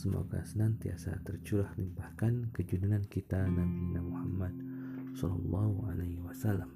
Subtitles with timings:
[0.00, 4.56] semoga senantiasa tercurah limpahkan kejudanan kita Nabi Muhammad
[5.12, 6.72] Sallallahu Alaihi Wasallam.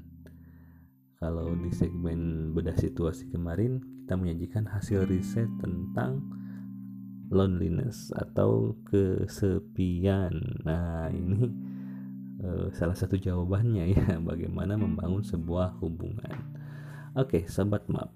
[1.21, 6.19] Kalau di segmen bedah situasi kemarin kita menyajikan hasil riset tentang
[7.31, 10.63] loneliness atau kesepian.
[10.65, 11.47] Nah, ini
[12.43, 16.33] uh, salah satu jawabannya ya bagaimana membangun sebuah hubungan.
[17.13, 18.09] Oke, sahabat map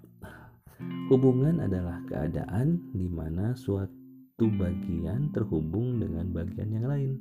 [1.09, 7.11] Hubungan adalah keadaan di mana suatu bagian terhubung dengan bagian yang lain,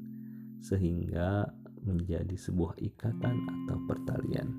[0.60, 1.48] sehingga
[1.80, 4.53] menjadi sebuah ikatan atau pertalian.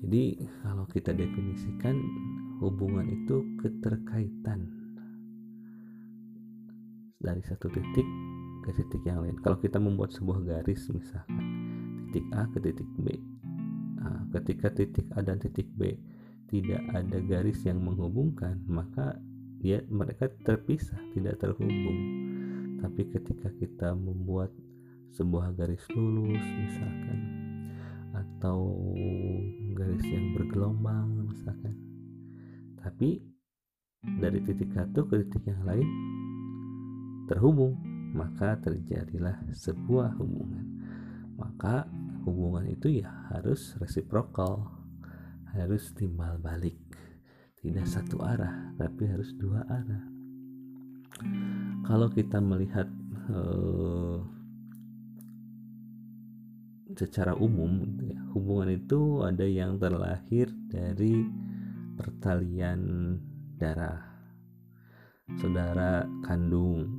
[0.00, 1.98] Jadi, kalau kita definisikan,
[2.62, 4.77] hubungan itu keterkaitan
[7.18, 8.06] dari satu titik
[8.66, 9.38] ke titik yang lain.
[9.42, 11.42] Kalau kita membuat sebuah garis, misalkan
[12.10, 13.18] titik A ke titik B,
[13.98, 15.98] nah, ketika titik A dan titik B
[16.48, 19.20] tidak ada garis yang menghubungkan maka
[19.60, 22.00] dia mereka terpisah tidak terhubung
[22.80, 24.48] tapi ketika kita membuat
[25.12, 27.20] sebuah garis lurus misalkan
[28.16, 28.72] atau
[29.76, 31.76] garis yang bergelombang misalkan
[32.80, 33.20] tapi
[34.00, 35.88] dari titik satu ke titik yang lain
[37.28, 37.76] terhubung
[38.16, 40.64] maka terjadilah sebuah hubungan.
[41.36, 41.84] Maka
[42.24, 44.78] hubungan itu ya harus resiprokal
[45.52, 46.76] harus timbal balik.
[47.58, 50.04] Tidak satu arah tapi harus dua arah.
[51.82, 52.86] Kalau kita melihat
[53.32, 54.22] uh,
[56.94, 61.26] secara umum ya, hubungan itu ada yang terlahir dari
[61.98, 63.14] pertalian
[63.58, 64.06] darah.
[65.42, 66.97] Saudara kandung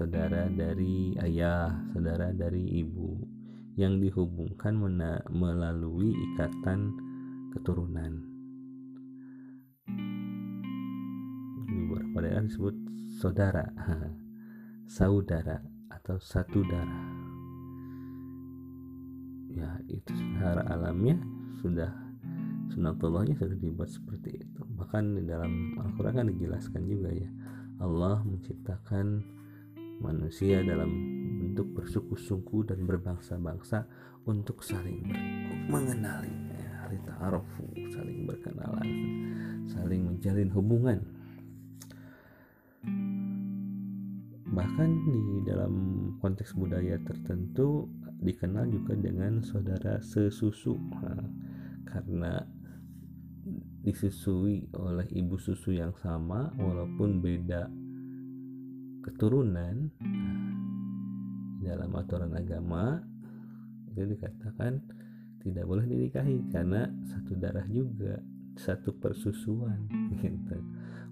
[0.00, 3.20] saudara dari ayah saudara dari ibu
[3.76, 4.80] yang dihubungkan
[5.28, 6.96] melalui ikatan
[7.52, 8.24] keturunan.
[11.68, 12.72] Di beberapa daerah disebut
[13.20, 13.68] saudara,
[14.96, 15.60] saudara
[15.92, 17.04] atau satu darah.
[19.52, 21.20] Ya, itu secara alamnya
[21.60, 21.92] sudah
[22.72, 24.64] sunatullahnya sudah dibuat seperti itu.
[24.64, 27.28] Bahkan di dalam Al-Quran kan dijelaskan juga ya,
[27.84, 29.39] Allah menciptakan
[30.00, 30.90] manusia dalam
[31.40, 33.84] bentuk bersuku-suku dan berbangsa-bangsa
[34.24, 35.04] untuk saling
[35.68, 36.32] mengenali.
[36.56, 38.88] Ya, ta'arufu saling berkenalan
[39.70, 40.98] saling menjalin hubungan.
[44.50, 45.74] Bahkan di dalam
[46.18, 47.86] konteks budaya tertentu
[48.18, 50.74] dikenal juga dengan saudara sesusu.
[51.86, 52.42] Karena
[53.80, 57.70] disusui oleh ibu susu yang sama walaupun beda
[59.00, 59.88] keturunan
[61.60, 63.00] dalam aturan agama
[63.92, 64.80] itu dikatakan
[65.40, 68.20] tidak boleh dinikahi karena satu darah juga
[68.60, 69.88] satu persusuan
[70.20, 70.58] gitu.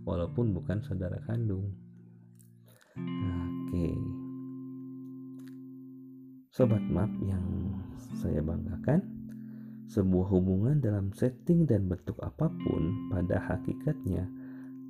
[0.04, 1.68] Walaupun bukan saudara kandung.
[2.96, 3.88] Oke.
[6.52, 7.44] Sobat map yang
[8.18, 9.04] saya banggakan
[9.88, 14.28] sebuah hubungan dalam setting dan bentuk apa pun pada hakikatnya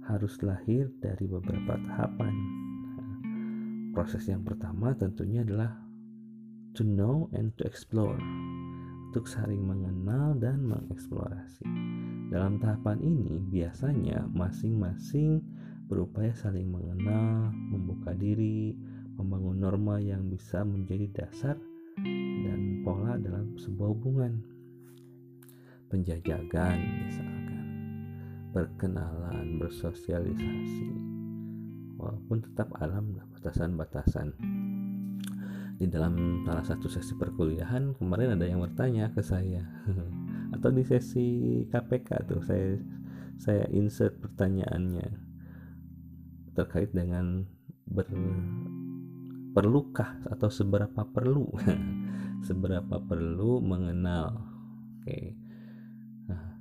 [0.09, 2.35] harus lahir dari beberapa tahapan.
[3.99, 5.75] Proses yang pertama tentunya adalah
[6.79, 8.15] to know and to explore
[9.11, 11.67] untuk saling mengenal dan mengeksplorasi.
[12.31, 15.43] Dalam tahapan ini biasanya masing-masing
[15.91, 18.79] berupaya saling mengenal, membuka diri,
[19.19, 21.59] membangun norma yang bisa menjadi dasar
[21.99, 24.39] dan pola dalam sebuah hubungan.
[25.91, 27.67] Penjajakan misalkan.
[28.55, 30.87] Berkenalan bersosialisasi.
[31.99, 34.35] Walaupun tetap alam batasan-batasan.
[35.79, 39.63] Di dalam salah satu sesi perkuliahan kemarin ada yang bertanya ke saya.
[40.55, 42.83] Atau di sesi KPK tuh saya
[43.39, 45.07] saya insert pertanyaannya.
[46.59, 47.47] Terkait dengan
[47.87, 48.11] ber
[49.55, 51.47] perlukah atau seberapa perlu?
[52.47, 54.35] Seberapa perlu mengenal?
[54.99, 55.07] Oke.
[55.07, 55.27] Okay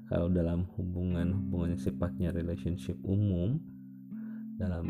[0.07, 3.59] kalau dalam hubungan hubungan yang sifatnya relationship umum
[4.55, 4.87] dalam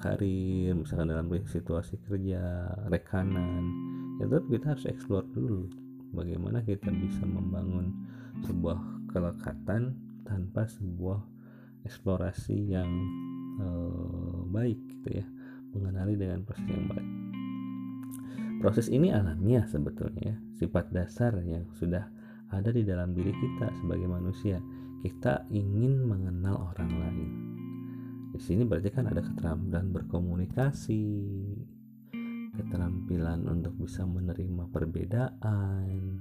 [0.00, 3.64] karir misalkan dalam situasi kerja rekanan
[4.22, 5.70] ya tetap kita harus explore dulu
[6.14, 7.90] bagaimana kita bisa membangun
[8.46, 8.78] sebuah
[9.10, 9.94] kelekatan
[10.26, 11.20] tanpa sebuah
[11.84, 12.90] eksplorasi yang
[13.60, 15.26] eh, baik gitu ya
[15.74, 17.08] mengenali dengan proses yang baik
[18.62, 22.08] proses ini alamiah sebetulnya sifat dasar yang sudah
[22.54, 24.62] ada di dalam diri kita sebagai manusia.
[25.02, 27.30] Kita ingin mengenal orang lain.
[28.34, 31.06] Di sini berarti kan ada keterampilan berkomunikasi,
[32.58, 36.18] keterampilan untuk bisa menerima perbedaan.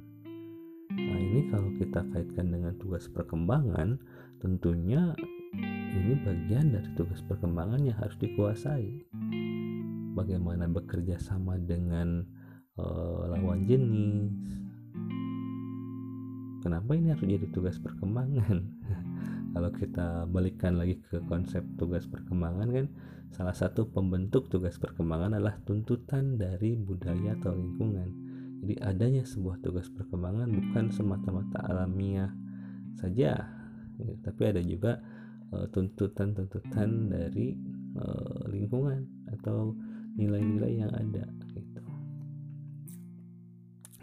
[0.93, 3.97] Nah, ini kalau kita kaitkan dengan tugas perkembangan,
[4.37, 5.17] tentunya
[5.97, 9.09] ini bagian dari tugas perkembangan yang harus dikuasai.
[10.13, 12.29] Bagaimana bekerja sama dengan
[12.77, 14.37] uh, lawan jenis,
[16.61, 18.69] kenapa ini harus jadi tugas perkembangan
[19.53, 22.85] kalau kita balikkan lagi ke konsep tugas perkembangan kan
[23.33, 28.09] salah satu pembentuk tugas perkembangan adalah tuntutan dari budaya atau lingkungan.
[28.65, 32.31] Jadi adanya sebuah tugas perkembangan bukan semata-mata alamiah
[32.97, 33.37] saja
[33.97, 35.01] ya, tapi ada juga
[35.53, 37.57] uh, tuntutan-tuntutan dari
[37.97, 39.05] uh, lingkungan
[39.37, 39.75] atau
[40.17, 41.81] nilai-nilai yang ada gitu.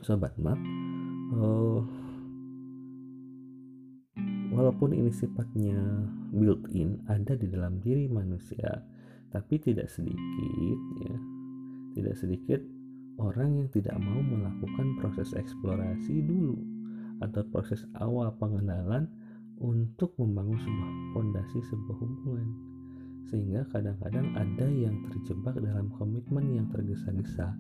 [0.03, 0.59] Sobat map
[1.39, 1.81] uh,
[4.51, 5.79] Walaupun ini sifatnya
[6.35, 8.83] built-in ada di dalam diri manusia,
[9.31, 11.17] tapi tidak sedikit ya,
[11.95, 12.61] tidak sedikit
[13.23, 16.59] orang yang tidak mau melakukan proses eksplorasi dulu
[17.23, 19.07] atau proses awal pengenalan
[19.61, 22.49] untuk membangun sebuah fondasi sebuah hubungan.
[23.31, 27.55] Sehingga kadang-kadang ada yang terjebak dalam komitmen yang tergesa-gesa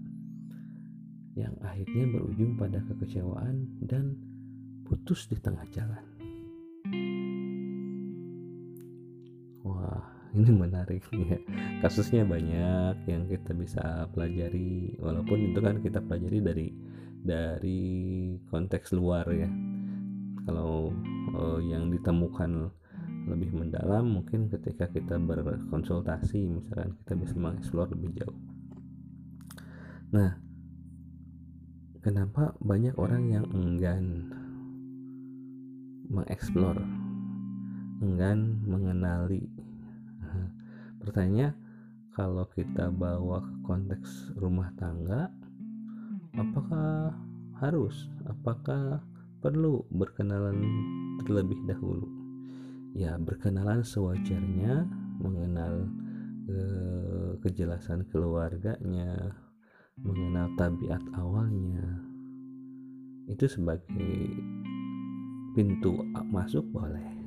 [1.38, 4.18] yang akhirnya berujung pada kekecewaan dan
[4.82, 6.09] putus di tengah jalan.
[10.36, 11.38] ini menarik ya.
[11.82, 16.68] Kasusnya banyak yang kita bisa pelajari walaupun itu kan kita pelajari dari
[17.20, 17.82] dari
[18.48, 19.50] konteks luar ya.
[20.46, 20.94] Kalau
[21.36, 22.72] uh, yang ditemukan
[23.28, 28.38] lebih mendalam mungkin ketika kita berkonsultasi misalkan kita bisa mengeksplor lebih jauh.
[30.14, 30.40] Nah
[32.00, 34.32] kenapa banyak orang yang enggan
[36.10, 36.80] mengeksplor
[38.00, 39.46] enggan mengenali
[41.00, 41.56] Pertanyaan,
[42.12, 45.32] kalau kita bawa ke konteks rumah tangga,
[46.36, 47.16] apakah
[47.56, 49.00] harus, apakah
[49.40, 50.60] perlu berkenalan
[51.24, 52.04] terlebih dahulu?
[52.92, 54.84] Ya, berkenalan sewajarnya,
[55.24, 55.88] mengenal
[56.52, 59.40] eh, kejelasan keluarganya,
[59.96, 62.04] mengenal tabiat awalnya.
[63.24, 64.36] Itu sebagai
[65.56, 65.96] pintu
[66.28, 67.19] masuk boleh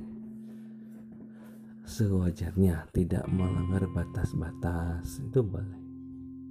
[1.84, 5.20] sewajarnya tidak melanggar batas-batas.
[5.20, 5.80] Itu boleh.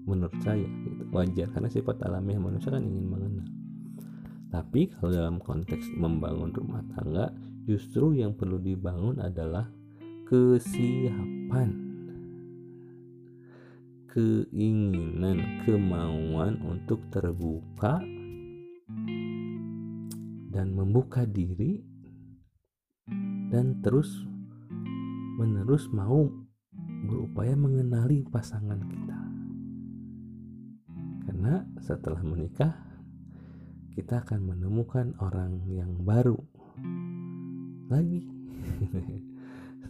[0.03, 3.47] Menurut saya itu wajar karena sifat alamiah manusia kan ingin mengenal.
[4.53, 7.33] Tapi kalau dalam konteks membangun rumah tangga
[7.65, 9.65] justru yang perlu dibangun adalah
[10.29, 11.81] kesiapan.
[14.13, 17.97] Keinginan kemauan untuk terbuka
[20.53, 21.81] dan membuka diri
[23.49, 24.32] dan terus
[25.39, 26.29] menerus mau
[27.05, 29.19] berupaya mengenali pasangan kita.
[31.29, 32.73] Karena setelah menikah,
[33.93, 36.37] kita akan menemukan orang yang baru
[37.89, 38.25] lagi.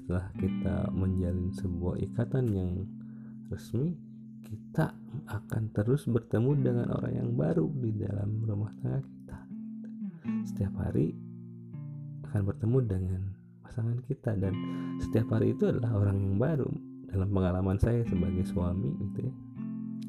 [0.03, 2.71] setelah kita menjalin sebuah ikatan yang
[3.47, 3.95] resmi
[4.43, 4.91] kita
[5.31, 9.39] akan terus bertemu dengan orang yang baru di dalam rumah tangga kita
[10.43, 11.15] setiap hari
[12.27, 13.21] akan bertemu dengan
[13.63, 14.35] pasangan kita.
[14.35, 14.53] Dan
[14.99, 16.69] setiap hari itu adalah orang yang baru.
[17.07, 19.33] Dalam pengalaman saya sebagai suami gitu ya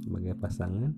[0.05, 0.93] sebagai pasangan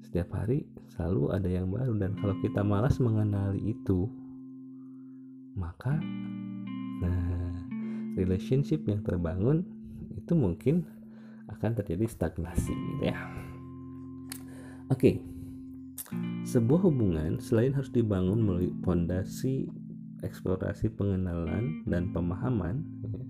[0.00, 0.64] setiap hari
[0.96, 1.92] selalu ada yang baru.
[2.00, 4.08] Dan kalau kita malas mengenali itu
[5.54, 6.00] maka
[7.04, 7.52] nah
[8.16, 9.62] relationship yang terbangun
[10.16, 10.88] itu mungkin
[11.52, 13.18] akan terjadi stagnasi gitu ya.
[14.88, 15.20] Oke
[16.44, 19.66] sebuah hubungan selain harus dibangun melalui fondasi
[20.22, 23.24] eksplorasi pengenalan dan pemahaman ya,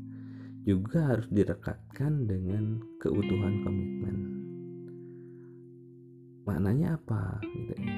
[0.75, 4.35] juga harus direkatkan dengan keutuhan komitmen
[6.45, 7.41] Maknanya apa?
[7.41, 7.93] Gitu ya.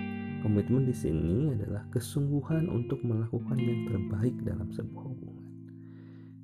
[0.47, 5.51] Komitmen di sini adalah kesungguhan untuk melakukan yang terbaik dalam sebuah hubungan.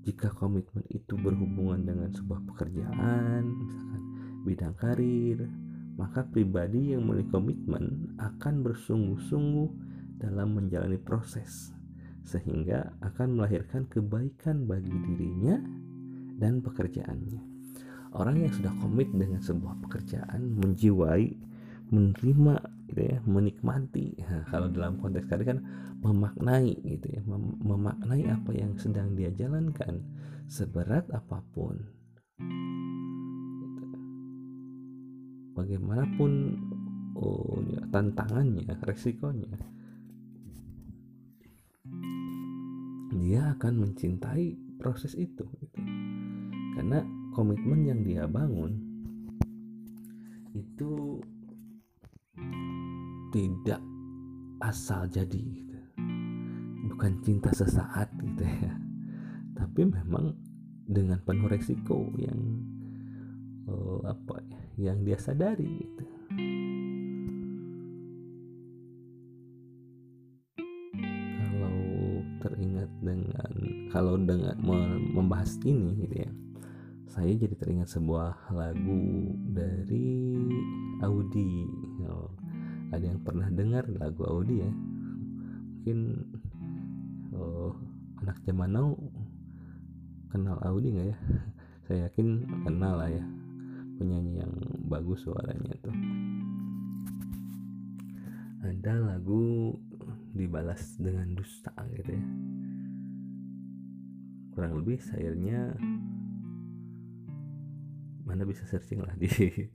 [0.02, 4.02] Jika komitmen itu berhubungan dengan sebuah pekerjaan, misalkan
[4.42, 5.46] bidang karir,
[5.94, 9.70] maka pribadi yang memiliki komitmen akan bersungguh-sungguh
[10.18, 11.70] dalam menjalani proses
[12.22, 15.58] sehingga akan melahirkan kebaikan bagi dirinya
[16.38, 17.42] dan pekerjaannya.
[18.12, 21.32] Orang yang sudah komit dengan sebuah pekerjaan menjiwai
[21.92, 22.56] menerima
[22.92, 25.64] gitu ya menikmati nah, kalau dalam konteks tadi kan
[26.04, 30.04] memaknai gitu ya mem memaknai apa yang sedang dia jalankan
[30.44, 31.80] seberat apa pun
[35.56, 36.60] bagaimanapun
[37.16, 39.56] oh ya, tantangannya resikonya
[43.22, 45.78] dia akan mencintai proses itu gitu.
[46.74, 48.82] karena komitmen yang dia bangun
[50.58, 51.22] itu
[53.30, 53.78] tidak
[54.58, 55.78] asal jadi gitu.
[56.90, 58.74] bukan cinta sesaat gitu ya
[59.54, 60.34] tapi memang
[60.90, 62.42] dengan penuh resiko yang
[63.70, 66.01] oh, apa ya, yang dia sadari gitu
[73.92, 74.56] kalau dengan
[75.12, 76.32] membahas ini gitu ya
[77.12, 80.32] saya jadi teringat sebuah lagu dari
[81.04, 81.68] Audi.
[82.08, 82.32] Oh,
[82.88, 84.72] ada yang pernah dengar lagu Audi ya?
[84.72, 85.99] Mungkin
[87.37, 87.76] oh,
[88.25, 88.96] anak zaman now
[90.32, 91.16] kenal Audi nggak ya?
[91.84, 93.25] Saya yakin kenal lah ya
[94.00, 94.54] penyanyi yang
[94.88, 95.92] bagus suaranya tuh.
[98.64, 99.76] Ada lagu
[100.32, 102.25] dibalas dengan dusta gitu ya
[104.52, 105.76] kurang lebih sayurnya
[108.23, 109.28] mana bisa searching lah di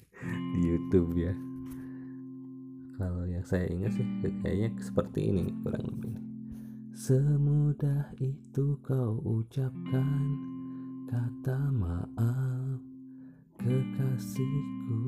[0.54, 1.34] di YouTube ya.
[2.98, 4.06] Kalau yang saya ingat sih
[4.42, 6.18] kayaknya seperti ini kurang lebih.
[6.98, 10.18] Semudah itu kau ucapkan
[11.06, 12.82] kata maaf
[13.62, 15.06] kekasihku.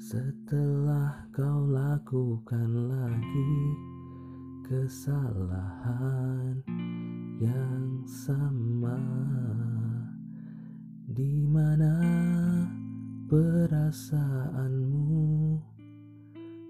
[0.00, 3.76] Setelah kau lakukan lagi
[4.64, 6.64] kesalahan
[7.42, 8.98] yang sama.
[11.10, 11.94] Di mana
[13.30, 15.14] perasaanmu?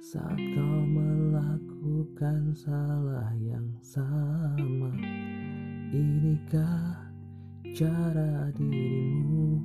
[0.05, 4.93] Saat kau melakukan salah yang sama
[5.97, 7.09] Inikah
[7.73, 9.65] cara dirimu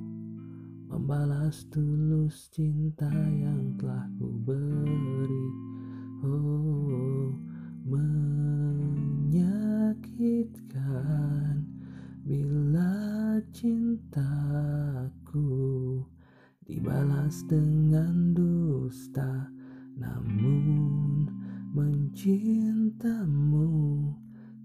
[0.88, 5.46] Membalas tulus cinta yang telah ku beri?
[6.24, 7.36] Oh
[7.84, 10.79] menyakitkan
[17.30, 19.54] Dibalas dengan dusta
[19.94, 21.30] namun
[21.70, 23.70] mencintamu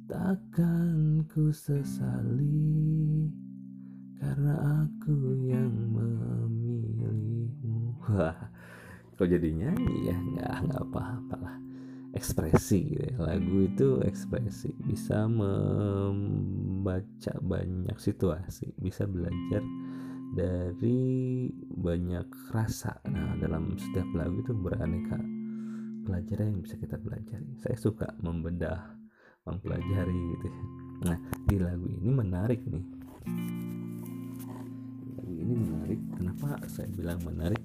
[0.09, 3.29] takkan ku sesali
[4.17, 8.01] karena aku yang memilihmu.
[8.09, 8.49] Wah,
[9.13, 10.17] kok jadi nyanyi ya?
[10.17, 11.61] Nggak, nggak apa-apa lah.
[12.17, 13.21] Ekspresi gitu ya.
[13.21, 16.97] lagu itu ekspresi bisa membaca
[17.45, 19.61] banyak situasi, bisa belajar
[20.35, 22.99] dari banyak rasa.
[23.07, 25.15] Nah dalam setiap lagu itu beraneka
[26.03, 27.55] pelajaran yang bisa kita pelajari.
[27.63, 28.99] Saya suka membedah
[29.45, 30.49] mempelajari gitu
[31.05, 32.85] nah di lagu ini menarik nih.
[35.19, 35.99] Lagu ini menarik.
[36.19, 37.61] Kenapa saya bilang menarik?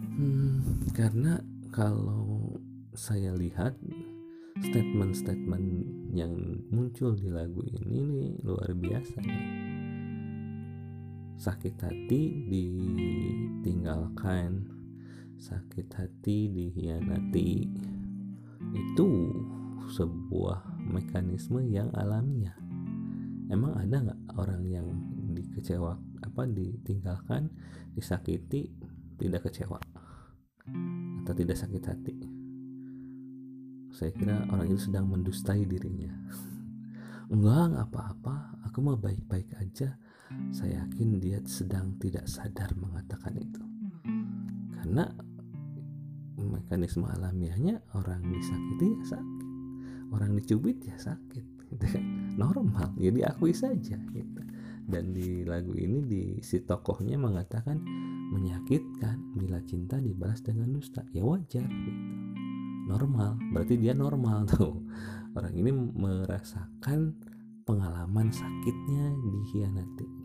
[0.00, 1.40] Hmm, karena
[1.72, 2.56] kalau
[2.92, 3.76] saya lihat
[4.60, 5.68] statement-statement
[6.12, 6.32] yang
[6.68, 9.71] muncul di lagu ini nih luar biasa nih
[11.42, 14.62] sakit hati ditinggalkan.
[15.42, 17.66] Sakit hati dihianati
[18.70, 19.10] itu
[19.90, 22.54] sebuah mekanisme yang alamiah.
[23.50, 24.86] Emang ada nggak orang yang
[25.34, 27.50] dikecewa apa ditinggalkan
[27.90, 28.70] disakiti
[29.18, 29.82] tidak kecewa?
[31.26, 32.22] Atau tidak sakit hati?
[33.90, 36.14] Saya kira orang itu sedang mendustai dirinya.
[37.34, 38.62] Enggak nggak apa-apa.
[38.70, 39.98] Aku mau baik-baik aja
[40.52, 43.62] saya yakin dia sedang tidak sadar mengatakan itu.
[44.76, 45.08] Karena
[46.36, 49.48] mekanisme alamiahnya orang disakiti ya sakit.
[50.12, 52.04] Orang dicubit ya sakit gitu kan.
[52.36, 54.40] Normal ya diakui saja gitu.
[54.84, 57.80] Dan di lagu ini di si tokohnya mengatakan
[58.32, 61.00] menyakitkan bila cinta dibalas dengan dusta.
[61.16, 62.02] Ya wajar gitu.
[62.92, 64.84] Normal berarti dia normal tuh.
[65.32, 67.16] Orang ini merasakan
[67.64, 70.21] pengalaman sakitnya dikhianati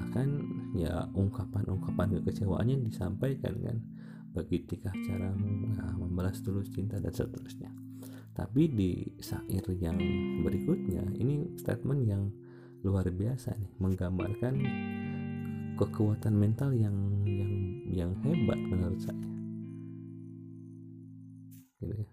[0.00, 0.40] bahkan
[0.72, 3.76] ya ungkapan-ungkapan kekecewaannya disampaikan kan?
[4.32, 7.68] Begitukah caramu nah, membalas tulus cinta dan seterusnya.
[8.32, 8.90] Tapi di
[9.20, 10.00] syair yang
[10.40, 12.32] berikutnya ini statement yang
[12.80, 14.54] luar biasa nih menggambarkan
[15.76, 16.96] kekuatan mental yang
[17.28, 17.52] yang
[17.90, 19.28] yang hebat menurut saya.
[21.84, 22.08] Gitu ya.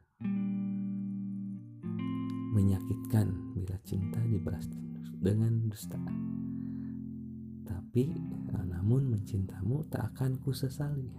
[2.52, 4.68] Menyakitkan bila cinta dibalas
[5.24, 6.00] dengan dusta
[7.98, 8.14] tapi
[8.54, 11.10] eh, namun mencintamu tak akan ku sesali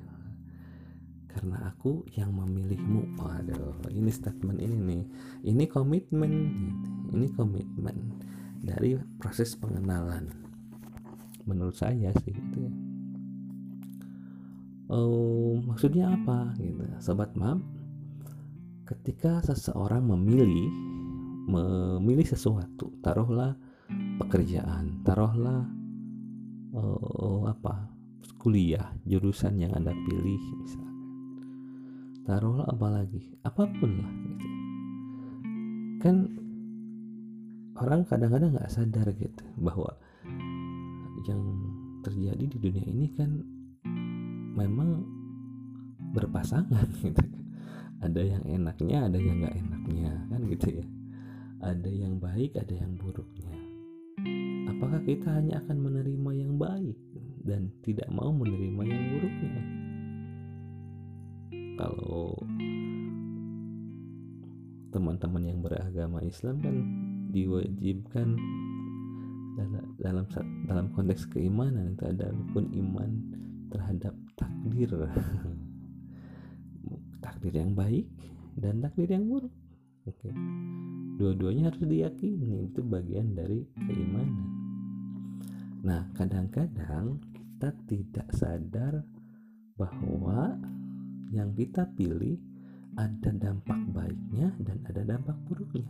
[1.27, 3.19] karena aku yang memilihmu.
[3.19, 5.03] Waduh ini statement ini nih.
[5.43, 6.31] Ini komitmen.
[7.11, 8.23] Ini komitmen
[8.63, 10.31] dari proses pengenalan.
[11.51, 12.73] Menurut saya sih gitu ya.
[14.95, 16.55] Oh maksudnya apa?
[16.63, 16.79] Gitu.
[17.03, 17.67] Sobat mam
[18.87, 20.71] ketika seseorang memilih
[21.51, 23.59] memilih sesuatu taruhlah
[24.23, 25.67] pekerjaan taruhlah
[26.75, 27.95] uh, apa?
[28.39, 30.89] Kuliah jurusan yang anda pilih misalnya
[32.29, 33.25] taruhlah apa lagi?
[33.41, 34.49] Apa pun lah gitu.
[36.05, 36.17] Kan
[37.81, 39.97] orang kadang-kadang nggak sadar gitu bahwa
[41.25, 41.41] yang
[42.05, 43.31] terjadi di dunia ini kan
[44.53, 45.09] memang
[46.13, 47.25] berpasangan gitu.
[47.99, 50.87] Ada yang enaknya ada yang nggak enaknya kan gitu ya.
[51.59, 53.58] Ada yang baik ada yang buruknya
[54.79, 56.95] apakah kita hanya akan menerima yang baik
[57.43, 59.63] dan tidak mau menerima yang buruknya?
[61.75, 62.39] Kalau
[64.95, 66.77] teman-teman yang beragama Islam kan
[67.35, 68.39] diwajibkan
[69.99, 70.31] dalam
[70.71, 73.11] dalam konteks keimanan itu ada rukun iman
[73.75, 74.95] terhadap takdir.
[77.19, 78.07] Takdir yang baik
[78.55, 79.51] dan takdir yang buruk.
[80.07, 80.31] Oke.
[81.19, 84.58] Dua-duanya harus diyakini itu bagian dari keimanan
[85.85, 89.03] Nah, kadang-kadang kita tidak sadar
[89.79, 90.59] bahwa
[91.31, 92.35] yang kita pilih
[92.99, 95.87] ada dampak baiknya dan ada dampak buruknya.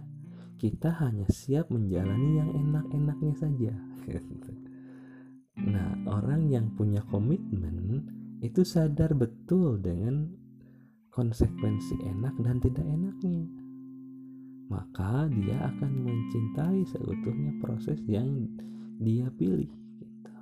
[0.61, 3.72] Kita hanya siap menjalani yang enak-enaknya saja.
[5.59, 8.05] Nah, orang yang punya komitmen
[8.44, 10.29] itu sadar betul dengan
[11.11, 13.46] konsekuensi enak dan tidak enaknya.
[14.68, 18.46] Maka dia akan mencintai seutuhnya proses yang
[18.99, 19.71] dia pilih
[20.03, 20.35] gitu.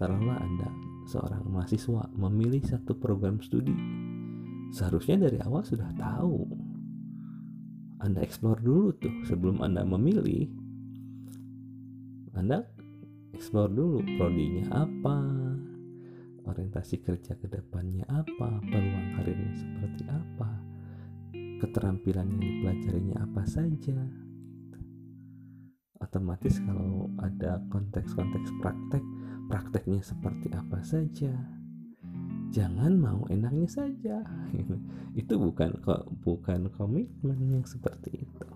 [0.00, 0.68] taruhlah anda
[1.06, 3.74] seorang mahasiswa memilih satu program studi.
[4.72, 6.48] Seharusnya dari awal sudah tahu.
[8.02, 10.48] Anda explore dulu tuh sebelum anda memilih.
[12.32, 12.64] Anda
[13.36, 15.18] explore dulu prodinya apa
[16.42, 20.50] orientasi kerja ke depannya apa peluang karirnya seperti apa
[21.62, 23.94] keterampilan yang dipelajarinya apa saja
[26.02, 29.04] otomatis kalau ada konteks-konteks praktek
[29.46, 31.32] prakteknya seperti apa saja.
[32.52, 34.20] Jangan mau enaknya saja.
[35.20, 35.80] Itu bukan
[36.20, 38.48] bukan komitmen yang seperti itu.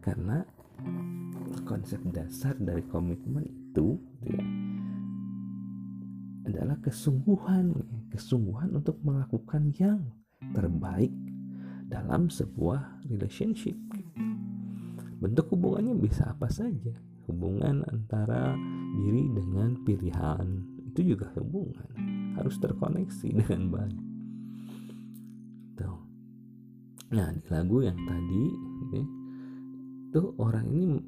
[0.00, 0.40] Karena
[1.68, 4.40] konsep dasar dari komitmen itu ya,
[6.48, 7.76] adalah kesungguhan
[8.08, 10.00] kesungguhan untuk melakukan yang
[10.56, 11.12] terbaik
[11.92, 13.76] dalam sebuah relationship
[15.20, 16.96] Bentuk hubungannya bisa apa saja.
[17.28, 18.56] Hubungan antara
[18.96, 20.48] diri dengan pilihan
[20.88, 21.92] itu juga hubungan.
[22.40, 24.00] Harus terkoneksi dengan baik.
[25.76, 26.00] Tuh.
[27.12, 28.44] Nah, di lagu yang tadi
[28.90, 29.04] okay,
[30.10, 31.04] tuh orang ini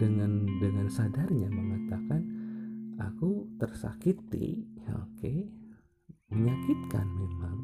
[0.00, 2.24] dengan dengan sadarnya mengatakan
[2.98, 5.46] aku tersakiti, oke, okay,
[6.32, 7.58] menyakitkan memang.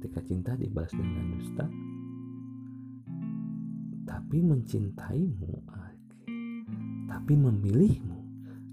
[0.00, 1.66] Ketika cinta dibalas dengan dusta,
[4.10, 5.54] tapi mencintaimu
[7.06, 8.18] tapi memilihmu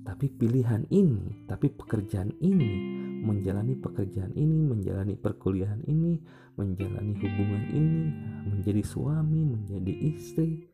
[0.02, 2.98] tapi pilihan ini tapi pekerjaan ini
[3.28, 6.22] menjalani pekerjaan ini, menjalani perkuliahan ini,
[6.56, 8.04] menjalani hubungan ini,
[8.48, 10.70] menjadi suami, menjadi istri,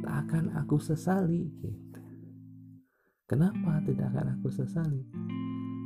[0.00, 2.00] tak akan aku sesali gitu.
[3.28, 5.02] Kenapa tidak akan aku sesali?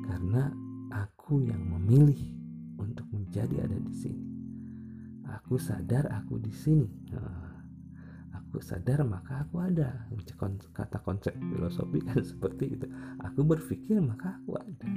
[0.06, 0.50] Karena
[0.92, 2.18] aku yang memilih
[2.78, 4.26] untuk menjadi ada di sini.
[5.28, 6.88] Aku sadar aku di sini.
[7.12, 7.47] Nah,
[8.48, 10.08] aku sadar maka aku ada.
[10.72, 12.88] Kata konsep filosofi kan seperti itu.
[13.20, 14.88] Aku berpikir maka aku ada.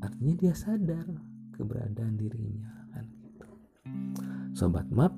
[0.00, 1.04] Artinya dia sadar
[1.52, 3.48] keberadaan dirinya kan gitu.
[4.56, 5.12] Sobat map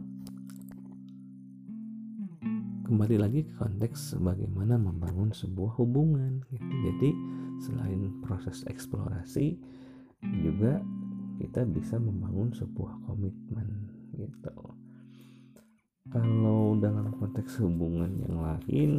[2.88, 6.72] kembali lagi ke konteks bagaimana membangun sebuah hubungan gitu.
[6.88, 7.10] jadi
[7.60, 9.60] selain proses eksplorasi
[10.40, 10.80] juga
[11.36, 14.72] kita bisa membangun sebuah komitmen gitu
[16.08, 18.90] kalau dalam konteks hubungan yang lain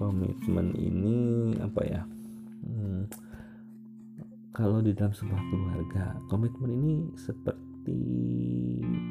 [0.00, 1.16] komitmen ini
[1.60, 2.02] apa ya?
[2.64, 3.04] Hmm,
[4.56, 8.00] kalau di dalam sebuah keluarga komitmen ini seperti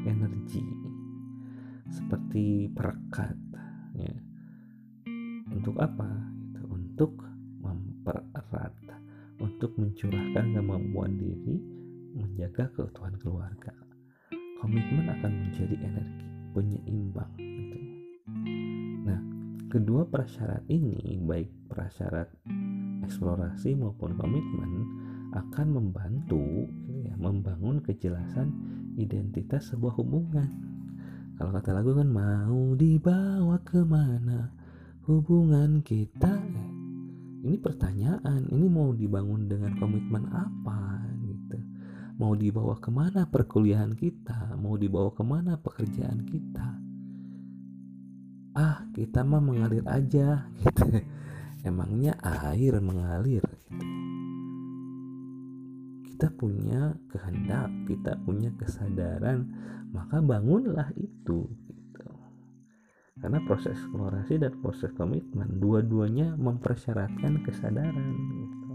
[0.10, 0.66] energi
[1.94, 3.38] seperti perekat
[3.94, 4.16] ya.
[5.54, 6.10] untuk apa?
[6.50, 7.12] Itu untuk
[7.62, 8.74] mempererat
[9.38, 11.62] untuk mencurahkan kemampuan diri
[12.18, 13.91] menjaga keutuhan keluarga
[14.62, 17.78] komitmen akan menjadi energi penyeimbang gitu.
[19.10, 19.20] nah
[19.74, 22.30] kedua prasyarat ini baik prasyarat
[23.02, 24.86] eksplorasi maupun komitmen
[25.34, 26.70] akan membantu
[27.02, 28.52] ya, membangun kejelasan
[29.00, 30.52] identitas sebuah hubungan.
[31.40, 34.52] Kalau kata lagu kan mau dibawa ke mana
[35.08, 36.36] hubungan kita?
[37.42, 40.82] Ini pertanyaan ini mau dibangun dengan komitmen apa?
[40.84, 40.91] gitu
[42.22, 44.54] mau dibawa ke mana perkuliahan kita?
[44.62, 46.68] Mau dibawa ke mana pekerjaan kita?
[48.54, 51.02] Ah kita mah mengalir aja gitu.
[51.66, 53.42] Emangnya air mengalir?
[53.42, 54.02] Gitu
[56.22, 59.42] kita punya kehendak kita punya kesadaran
[59.90, 62.10] maka bangunlah itu gitu.
[63.18, 68.70] karena proses eksplorasi dan proses komitmen dua-duanya mempersyaratkan kesadaran gitu.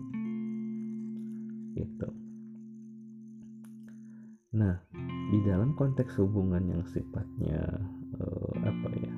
[1.78, 2.25] Gitu
[4.56, 4.80] nah
[5.28, 7.60] di dalam konteks hubungan yang sifatnya
[8.16, 9.14] uh, apa ya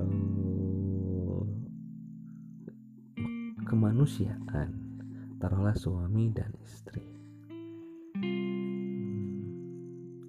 [0.00, 1.44] uh,
[3.68, 4.84] kemanusiaan
[5.44, 7.04] taruhlah suami dan istri.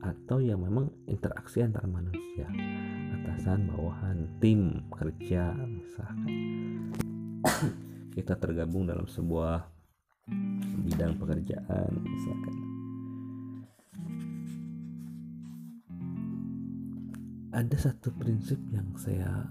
[0.04, 2.52] Atau yang memang interaksi antar manusia
[3.22, 6.34] atasan bawahan tim kerja misalkan.
[8.12, 9.63] Kita tergabung dalam sebuah
[10.84, 12.64] bidang pekerjaan misalkan
[17.56, 19.48] ada satu prinsip yang saya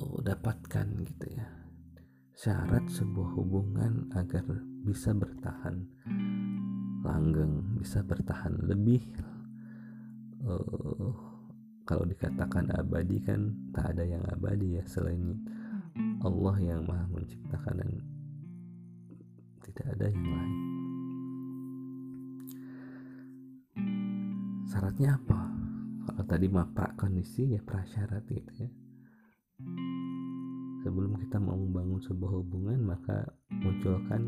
[0.00, 1.44] oh, dapatkan gitu ya.
[2.32, 4.44] Syarat sebuah hubungan agar
[4.84, 5.84] bisa bertahan
[7.04, 8.98] langgeng bisa bertahan lebih
[10.42, 11.14] uh,
[11.86, 15.38] kalau dikatakan abadi kan tak ada yang abadi ya selain
[16.20, 17.92] Allah yang maha menciptakan dan
[19.64, 20.54] tidak ada yang lain.
[24.66, 25.55] Syaratnya apa
[26.06, 28.70] kalau tadi mah kondisi ya prasyarat gitu ya.
[30.86, 34.22] Sebelum kita mau membangun sebuah hubungan maka munculkan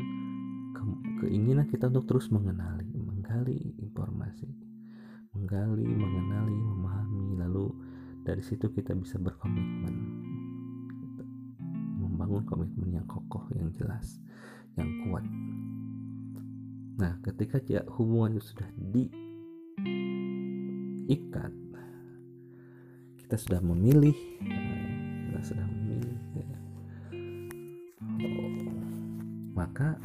[0.75, 0.83] ke
[1.23, 4.47] keinginan kita untuk terus mengenali, menggali informasi,
[5.35, 7.71] menggali, mengenali, memahami, lalu
[8.27, 9.95] dari situ kita bisa berkomitmen,
[11.99, 14.19] membangun komitmen yang kokoh, yang jelas,
[14.75, 15.23] yang kuat.
[16.99, 18.67] Nah, ketika ya, hubungan itu sudah
[21.07, 21.51] diikat,
[23.29, 26.49] kita sudah memilih, kita sudah memilih, ya.
[29.53, 30.01] maka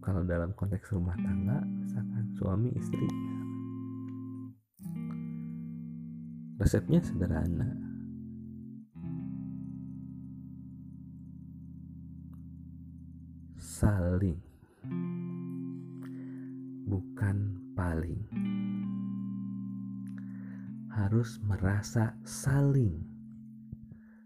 [0.00, 3.04] kalau dalam konteks rumah tangga misalkan suami istri
[6.56, 7.76] resepnya sederhana
[21.14, 22.98] harus merasa saling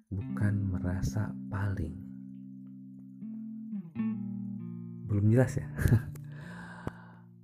[0.08, 1.92] bukan merasa paling.
[5.04, 5.68] Belum jelas ya?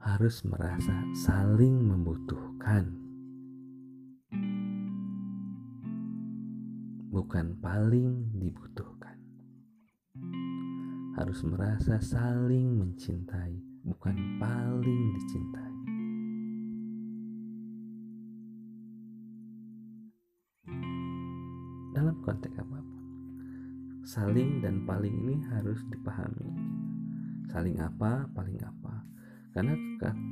[0.09, 2.88] Harus merasa saling membutuhkan.
[7.12, 9.20] Bukan paling dibutuhkan.
[11.20, 15.63] Harus merasa saling mencintai bukan paling dicintai
[21.94, 23.02] dalam konteks apa pun.
[24.04, 26.50] Saling dan paling ini harus dipahami.
[27.48, 29.07] Saling apa paling apa.
[29.54, 29.78] Karena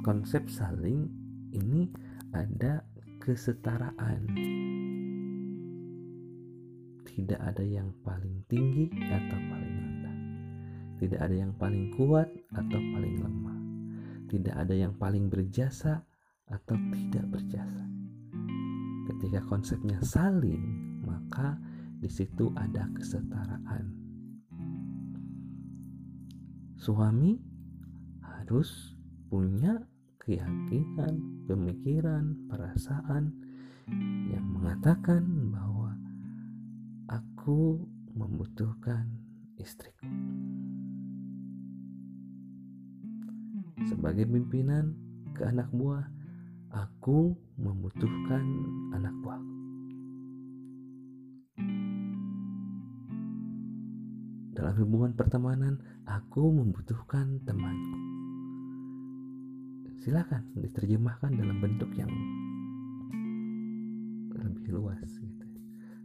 [0.02, 1.06] konsep saling
[1.54, 1.88] ini
[2.34, 2.82] ada
[3.22, 4.26] kesetaraan.
[7.06, 10.16] Tidak ada yang paling tinggi atau paling rendah.
[10.98, 13.58] Tidak ada yang paling kuat atau paling lemah.
[14.26, 16.02] Tidak ada yang paling berjasa
[16.48, 17.84] atau tidak berjasa.
[19.12, 20.71] Ketika konsepnya saling
[21.32, 21.56] maka
[21.96, 23.88] di situ ada kesetaraan.
[26.76, 27.40] Suami
[28.20, 28.92] harus
[29.32, 29.80] punya
[30.20, 33.32] keyakinan, pemikiran, perasaan
[34.28, 35.96] yang mengatakan bahwa
[37.08, 37.80] aku
[38.12, 39.08] membutuhkan
[39.56, 40.04] istriku.
[43.88, 44.92] Sebagai pimpinan
[45.32, 46.04] ke anak buah,
[46.76, 48.44] aku membutuhkan
[48.92, 49.61] anak buahku.
[54.52, 57.96] Dalam hubungan pertemanan, aku membutuhkan temanku.
[60.04, 62.12] Silakan diterjemahkan dalam bentuk yang
[64.36, 65.46] lebih luas gitu.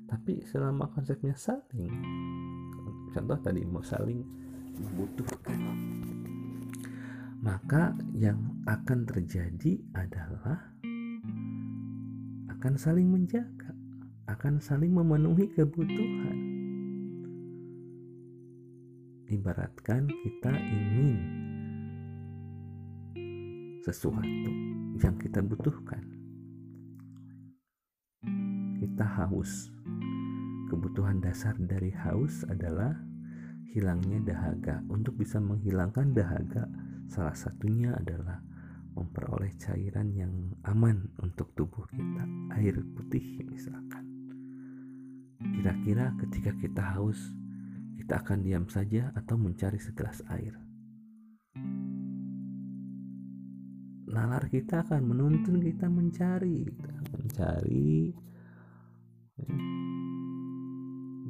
[0.08, 1.92] Tapi selama konsepnya saling,
[3.12, 4.24] contoh tadi mau saling
[4.80, 5.60] membutuhkan,
[7.44, 10.72] maka yang akan terjadi adalah
[12.48, 13.76] akan saling menjaga,
[14.32, 16.47] akan saling memenuhi kebutuhan
[19.38, 21.13] ibaratkan kita ingin
[23.86, 24.52] sesuatu
[24.97, 26.04] yang kita butuhkan.
[28.82, 29.69] Kita haus.
[30.67, 32.91] Kebutuhan dasar dari haus adalah
[33.71, 34.84] hilangnya dahaga.
[34.89, 36.67] Untuk bisa menghilangkan dahaga,
[37.08, 38.41] salah satunya adalah
[38.97, 40.34] memperoleh cairan yang
[40.65, 42.26] aman untuk tubuh kita,
[42.58, 44.04] air putih misalkan.
[45.38, 47.37] Kira-kira ketika kita haus,
[48.08, 50.56] kita akan diam saja atau mencari segelas air.
[54.08, 56.72] Nalar kita akan menuntun kita mencari,
[57.12, 58.15] mencari.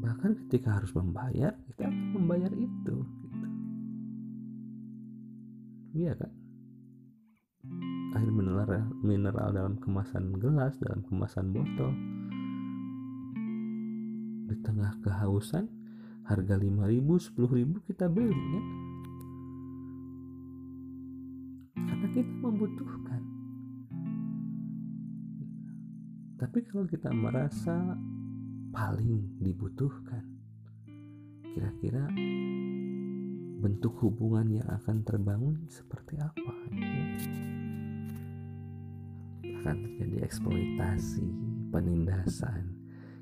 [0.06, 2.96] Bahkan ketika harus membayar, kita akan membayar itu.
[3.26, 3.48] Gitu.
[5.98, 6.32] Iya kan?
[8.22, 11.90] Air mineral, mineral dalam kemasan gelas, dalam kemasan botol.
[14.46, 15.77] Di tengah kehausan,
[16.28, 18.66] harga 5000 10000 kita beli kan?
[21.88, 23.22] Karena kita membutuhkan.
[26.38, 27.98] Tapi kalau kita merasa
[28.70, 30.22] paling dibutuhkan
[31.42, 32.06] kira-kira
[33.58, 36.54] bentuk hubungan yang akan terbangun seperti apa?
[39.58, 41.26] Akan terjadi eksploitasi
[41.74, 42.77] penindasan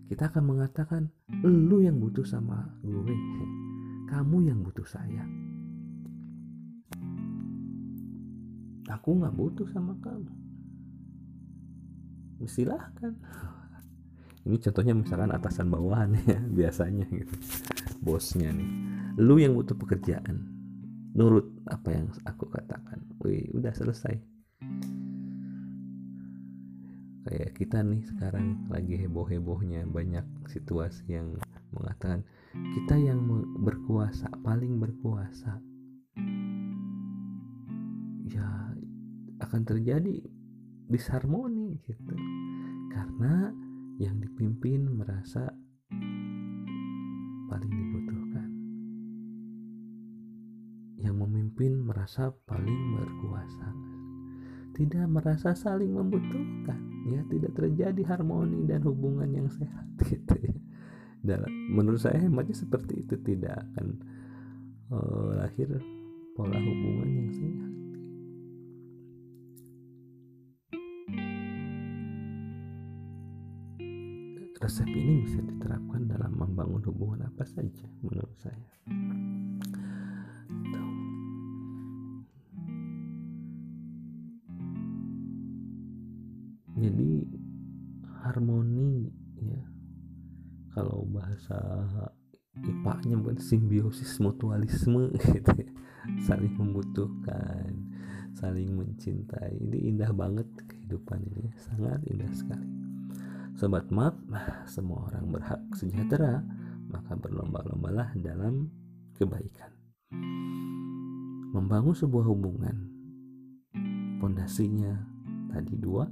[0.05, 1.09] kita akan mengatakan
[1.41, 3.17] lu yang butuh sama gue
[4.05, 5.25] kamu yang butuh saya.
[8.85, 10.31] Aku nggak butuh sama kamu.
[12.45, 13.17] Silahkan.
[14.45, 17.33] Ini contohnya misalkan atasan bawahan ya biasanya gitu.
[18.05, 18.69] Bosnya nih
[19.17, 20.53] lu yang butuh pekerjaan.
[21.17, 23.01] Nurut apa yang aku katakan.
[23.25, 24.21] Wih udah selesai
[27.25, 31.41] kayak kita nih sekarang lagi heboh-hebohnya banyak situasi yang
[31.73, 32.21] mengatakan
[32.53, 33.25] kita yang
[33.65, 35.57] berkuasa paling berkuasa.
[38.29, 38.47] Ya
[39.41, 40.21] akan terjadi
[40.85, 42.15] disharmoni gitu.
[42.93, 43.49] Karena
[43.97, 45.49] yang dipimpin merasa
[47.49, 48.49] paling dibutuhkan.
[51.01, 53.94] Yang memimpin merasa paling berkuasa
[54.75, 56.77] tidak merasa saling membutuhkan.
[57.07, 60.55] Ya tidak terjadi harmoni dan hubungan yang sehat gitu ya.
[61.25, 63.87] Dalam menurut saya hematnya seperti itu tidak akan
[64.93, 65.69] uh, lahir
[66.35, 67.71] pola hubungan yang sehat.
[74.55, 78.65] Resep ini bisa diterapkan dalam membangun hubungan apa saja menurut saya
[88.35, 89.07] harmoni
[89.39, 89.63] ya.
[90.75, 91.55] Kalau bahasa
[92.59, 95.71] IPA-nya bukan simbiosis mutualisme gitu ya.
[96.19, 97.95] Saling membutuhkan
[98.35, 99.55] saling mencintai.
[99.55, 102.67] Ini indah banget kehidupan ini sangat indah sekali.
[103.55, 104.19] Sobat map
[104.67, 106.43] semua orang berhak sejahtera
[106.91, 108.67] maka berlomba-lombalah dalam
[109.15, 109.71] kebaikan.
[111.55, 112.91] Membangun sebuah hubungan.
[114.19, 114.91] Pondasinya
[115.55, 116.03] tadi dua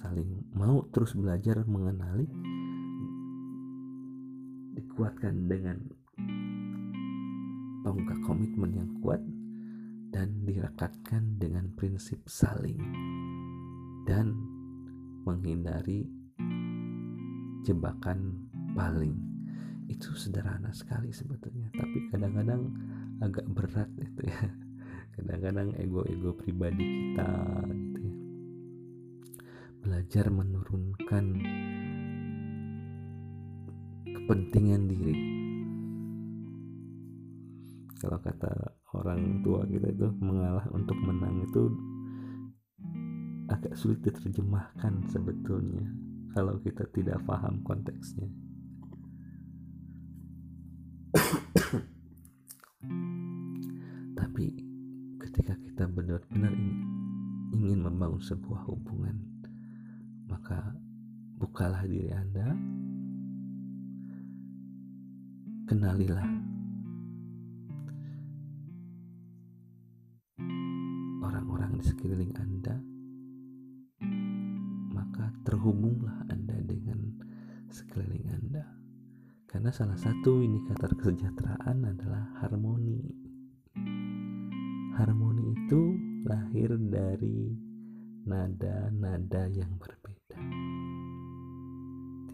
[0.00, 2.30] saling mau terus belajar mengenali
[4.78, 5.82] dikuatkan dengan
[7.82, 9.18] tonggak komitmen yang kuat
[10.14, 12.78] dan direkatkan dengan prinsip saling
[14.06, 14.30] dan
[15.26, 16.06] menghindari
[17.66, 18.46] jebakan
[18.78, 19.18] paling.
[19.90, 22.70] Itu sederhana sekali sebetulnya tapi kadang-kadang
[23.18, 24.42] agak berat itu ya.
[25.14, 26.82] Kadang-kadang ego-ego pribadi
[27.14, 27.30] kita
[27.70, 28.03] gitu ya
[30.04, 31.24] belajar menurunkan
[34.04, 35.16] kepentingan diri.
[38.04, 38.52] Kalau kata
[39.00, 41.72] orang tua kita itu mengalah untuk menang itu
[43.48, 45.88] agak sulit diterjemahkan sebetulnya
[46.36, 48.28] kalau kita tidak paham konteksnya.
[54.20, 54.52] Tapi
[55.16, 56.52] ketika kita benar-benar
[57.56, 59.33] ingin membangun sebuah hubungan
[60.44, 60.76] maka
[61.40, 62.52] bukalah diri anda
[65.64, 66.28] kenalilah
[71.24, 72.76] orang-orang di sekeliling anda
[74.92, 77.24] maka terhubunglah anda dengan
[77.72, 78.68] sekeliling anda
[79.48, 83.00] karena salah satu indikator kesejahteraan adalah harmoni.
[84.92, 85.96] Harmoni itu
[86.28, 87.48] lahir dari
[88.28, 90.03] nada-nada yang berbeda.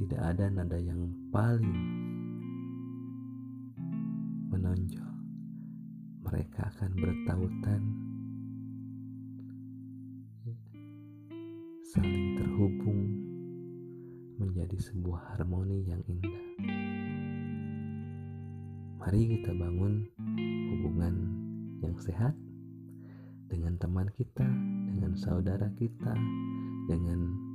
[0.01, 1.77] Tidak ada nada yang paling
[4.49, 5.13] menonjol.
[6.25, 7.83] Mereka akan bertautan,
[11.93, 13.03] saling terhubung
[14.41, 16.49] menjadi sebuah harmoni yang indah.
[19.05, 20.09] Mari kita bangun
[20.73, 21.15] hubungan
[21.85, 22.33] yang sehat
[23.53, 24.49] dengan teman kita,
[24.89, 26.17] dengan saudara kita,
[26.89, 27.50] dengan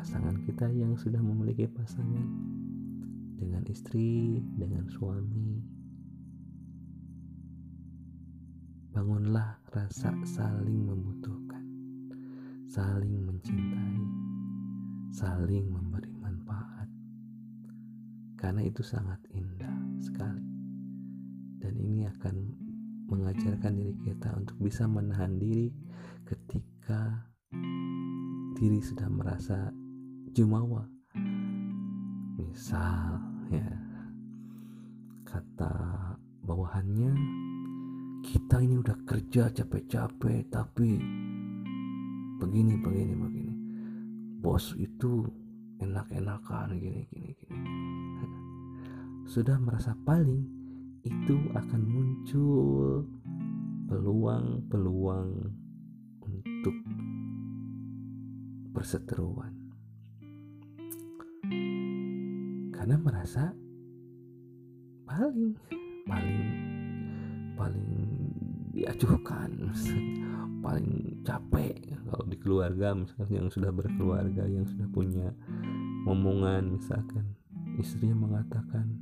[0.00, 2.24] pasangan kita yang sudah memiliki pasangan,
[3.36, 5.60] dengan istri, dengan suami.
[8.96, 11.60] Bangunlah rasa saling membutuhkan,
[12.64, 14.00] saling mencintai,
[15.12, 16.88] saling memberi manfaat,
[18.40, 20.48] karena itu sangat indah sekali
[21.60, 22.48] dan ini akan
[23.04, 25.68] mengajarkan diri kita untuk bisa menahan diri
[26.24, 27.28] ketika
[28.56, 29.72] diri sudah merasa
[30.30, 30.86] jumawa.
[32.38, 33.18] Misal
[33.50, 33.70] ya.
[35.26, 35.74] Kata
[36.42, 37.14] bawahannya
[38.26, 40.98] kita ini udah kerja capek-capek tapi
[42.38, 43.54] begini begini begini.
[44.40, 45.26] Bos itu
[45.82, 47.56] enak-enakan gini gini gini.
[49.32, 50.42] Sudah merasa paling
[51.06, 53.06] itu akan muncul
[53.88, 55.30] peluang-peluang
[56.22, 56.76] untuk
[58.70, 59.59] perseteruan
[62.80, 63.52] karena merasa
[65.04, 65.52] paling
[66.08, 66.40] paling
[67.52, 67.92] paling
[68.72, 69.52] diajukan
[70.64, 71.76] paling capek
[72.08, 75.28] kalau di keluarga misalnya yang sudah berkeluarga yang sudah punya
[76.08, 77.36] omongan misalkan
[77.76, 78.96] istrinya mengatakan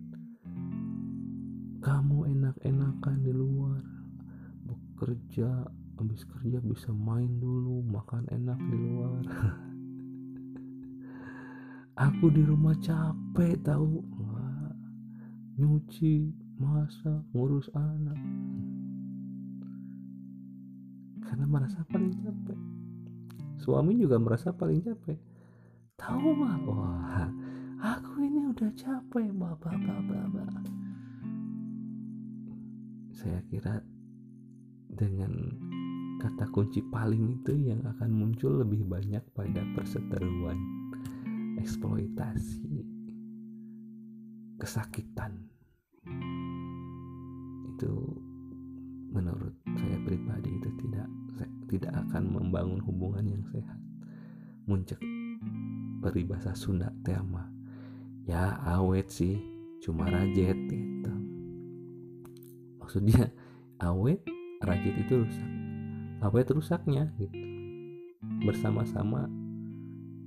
[1.79, 3.79] kamu enak-enakan di luar
[4.67, 5.71] bekerja
[6.03, 9.23] habis kerja bisa main dulu makan enak di luar
[11.99, 13.99] aku di rumah capek tahu
[15.59, 16.31] nyuci
[16.63, 18.19] masak ngurus anak.
[21.27, 22.59] Karena merasa paling capek.
[23.59, 25.19] Suami juga merasa paling capek.
[25.99, 27.27] Tahu mah wah
[27.83, 30.67] aku ini udah capek bapak bapak bapak
[33.19, 33.83] saya kira
[34.87, 35.31] dengan
[36.23, 40.59] kata kunci paling itu yang akan muncul lebih banyak pada perseteruan
[41.59, 42.87] eksploitasi
[44.59, 45.35] kesakitan.
[47.75, 47.93] Itu
[49.15, 51.09] menurut saya pribadi itu tidak
[51.69, 53.79] tidak akan membangun hubungan yang sehat.
[54.69, 55.01] Muncul
[55.99, 57.51] peribahasa Sunda tema
[58.29, 59.41] ya awet sih
[59.81, 61.15] cuma rajet gitu.
[62.83, 63.33] Maksudnya
[63.81, 64.21] awet
[64.61, 65.51] rajit itu rusak.
[66.19, 67.39] Awet rusaknya gitu.
[68.43, 69.31] Bersama-sama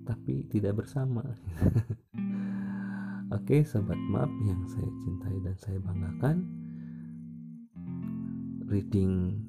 [0.06, 1.24] tapi tidak bersama.
[3.38, 6.44] Oke sobat map yang saya cintai dan saya banggakan.
[8.68, 9.40] Reading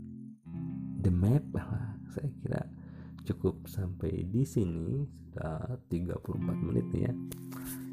[1.02, 1.42] the map
[2.12, 2.62] saya kira
[3.26, 5.08] cukup sampai di sini.
[5.32, 7.12] Sudah 34 menit ya.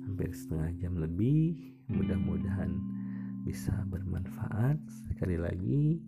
[0.05, 1.55] Hampir setengah jam lebih.
[1.89, 2.69] Mudah-mudahan
[3.47, 4.77] bisa bermanfaat.
[5.09, 6.03] Sekali lagi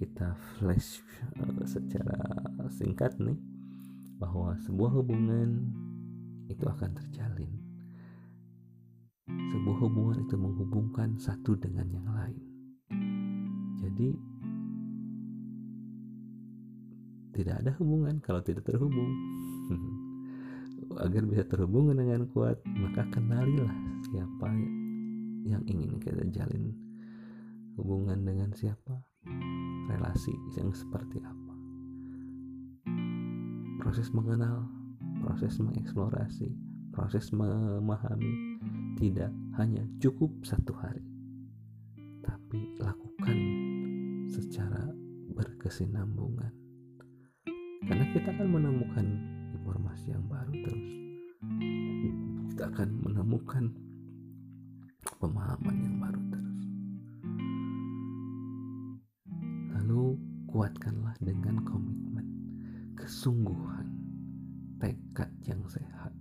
[0.00, 1.04] kita flash
[1.36, 2.16] uh, secara
[2.72, 3.36] singkat nih
[4.20, 5.64] bahwa sebuah hubungan
[6.52, 7.48] itu akan terjalin.
[9.24, 12.44] Sebuah hubungan itu menghubungkan satu dengan yang lain.
[13.80, 14.08] Jadi
[17.32, 19.08] tidak ada hubungan kalau tidak terhubung.
[21.06, 23.72] Agar bisa terhubung dengan kuat maka kenalilah
[24.10, 24.50] siapa
[25.46, 26.76] yang ingin kita jalin
[27.80, 29.00] hubungan dengan siapa.
[29.88, 31.39] Relasi yang seperti apa
[33.90, 34.70] proses mengenal
[35.18, 36.54] proses mengeksplorasi
[36.94, 38.62] proses memahami
[39.02, 41.02] tidak hanya cukup satu hari
[42.22, 43.38] tapi lakukan
[44.30, 44.90] secara
[45.34, 46.52] berkesinambungan.
[47.86, 49.06] Karena kita akan menemukan
[49.56, 50.90] informasi yang baru terus.
[52.54, 53.64] Kita akan menemukan
[55.18, 56.62] pemahaman yang baru terus.
[59.78, 60.18] Lalu
[60.50, 62.26] kuatkanlah dengan komitmen.
[62.98, 63.79] Kesungguhan
[65.20, 66.12] tekad yang sehat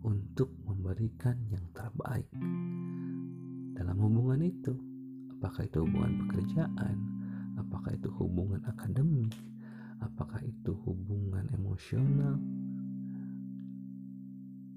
[0.00, 2.24] untuk memberikan yang terbaik.
[3.76, 4.72] Dalam hubungan itu
[5.36, 6.96] apakah itu hubungan pekerjaan
[7.60, 9.28] apakah itu hubungan akademik
[10.00, 12.40] apakah itu hubungan emosional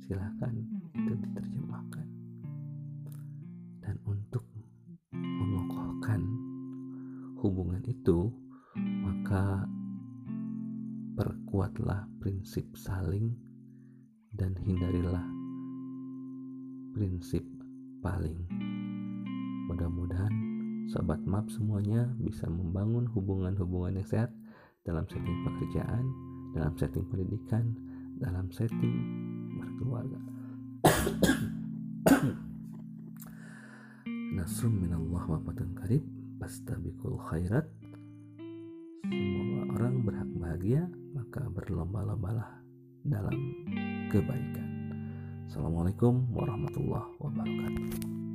[0.03, 0.51] silahkan
[0.99, 2.07] itu diterjemahkan.
[3.79, 4.43] Dan untuk
[5.15, 6.19] mengokohkan
[7.39, 8.27] hubungan itu
[9.07, 9.66] maka
[11.57, 13.33] perkuatlah prinsip saling
[14.29, 15.25] dan hindarilah
[16.93, 17.41] prinsip
[17.97, 18.45] paling
[19.65, 20.29] mudah-mudahan
[20.85, 24.29] sobat map semuanya bisa membangun hubungan-hubungan yang sehat
[24.85, 26.05] dalam setting pekerjaan,
[26.53, 27.73] dalam setting pendidikan,
[28.21, 28.93] dalam setting
[29.57, 30.21] berkeluarga.
[34.37, 36.05] Nasrum minallah wa fatun karib,
[36.37, 37.65] pastabikul khairat.
[39.09, 40.85] Semua orang berhak bahagia,
[41.27, 42.63] maka berlomba-lombalah
[43.03, 43.35] dalam
[44.07, 44.63] kebaikan.
[45.51, 48.26] Assalamualaikum warahmatullahi wabarakatuh.